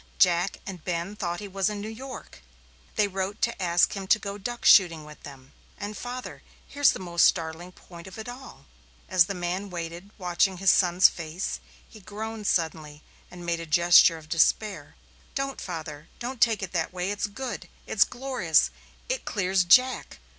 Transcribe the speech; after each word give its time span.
Jack 0.17 0.57
and 0.65 0.83
Ben 0.83 1.15
thought 1.15 1.41
he 1.41 1.47
was 1.47 1.69
in 1.69 1.79
New 1.79 1.85
York. 1.87 2.41
They 2.95 3.07
wrote 3.07 3.39
to 3.43 3.61
ask 3.61 3.93
him 3.95 4.07
to 4.07 4.17
go 4.17 4.39
duck 4.39 4.65
shooting 4.65 5.05
with 5.05 5.21
them. 5.21 5.53
And, 5.77 5.95
father 5.95 6.41
here's 6.67 6.91
the 6.93 6.97
most 6.99 7.25
startling 7.27 7.71
point 7.71 8.07
of 8.07 8.17
it 8.17 8.27
all." 8.27 8.65
As 9.07 9.25
the 9.25 9.35
man 9.35 9.69
waited, 9.69 10.09
watching 10.17 10.57
his 10.57 10.71
son's 10.71 11.07
face, 11.07 11.59
he 11.87 11.99
groaned 11.99 12.47
suddenly 12.47 13.03
and 13.29 13.45
made 13.45 13.59
a 13.59 13.67
gesture 13.67 14.17
of 14.17 14.27
despair. 14.27 14.95
"Don't, 15.35 15.61
father 15.61 16.07
don't 16.17 16.41
take 16.41 16.63
it 16.63 16.71
that 16.71 16.91
way. 16.91 17.11
It's 17.11 17.27
good 17.27 17.69
it's 17.85 18.03
glorious 18.03 18.71
it 19.07 19.23
clears 19.23 19.63
Jack. 19.63 20.17